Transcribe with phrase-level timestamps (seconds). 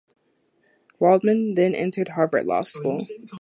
[0.99, 3.01] Waldman then entered Harvard Law School.